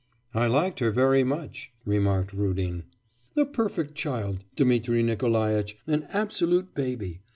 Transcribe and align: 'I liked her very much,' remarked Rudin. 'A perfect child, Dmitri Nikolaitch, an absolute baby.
'I 0.33 0.47
liked 0.47 0.79
her 0.79 0.89
very 0.89 1.23
much,' 1.23 1.71
remarked 1.85 2.33
Rudin. 2.33 2.85
'A 3.37 3.45
perfect 3.45 3.93
child, 3.93 4.43
Dmitri 4.55 5.03
Nikolaitch, 5.03 5.77
an 5.85 6.05
absolute 6.09 6.73
baby. 6.73 7.21